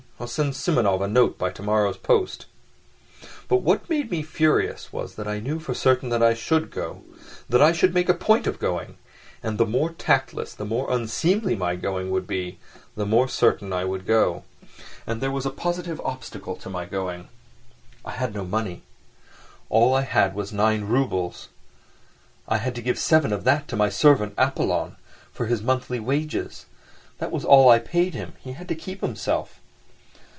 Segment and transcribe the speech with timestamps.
[0.21, 2.45] I'll send Simonov a note by tomorrow's post...."
[3.47, 7.01] But what made me furious was that I knew for certain that I should go,
[7.49, 8.97] that I should make a point of going;
[9.41, 12.59] and the more tactless, the more unseemly my going would be,
[12.95, 14.43] the more certainly I would go.
[15.07, 17.27] And there was a positive obstacle to my going:
[18.05, 18.83] I had no money.
[19.71, 21.49] All I had was nine roubles,
[22.47, 24.97] I had to give seven of that to my servant, Apollon,
[25.33, 26.67] for his monthly wages.
[27.17, 29.57] That was all I paid him—he had to keep himself.